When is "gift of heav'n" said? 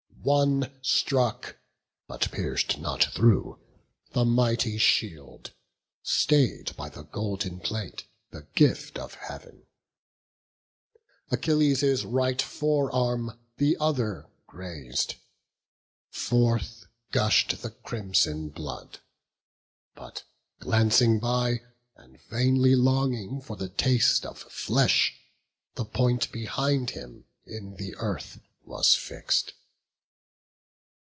8.53-9.65